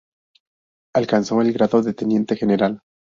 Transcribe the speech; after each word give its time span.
Alcanzó 0.95 1.41
el 1.43 1.53
grado 1.53 1.83
de 1.83 1.93
teniente 1.93 2.35
general. 2.35 2.81